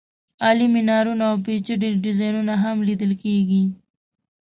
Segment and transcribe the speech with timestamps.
[0.43, 3.63] عالي مېنارونه او پېچلي ډیزاینونه هم لیدل کېږي.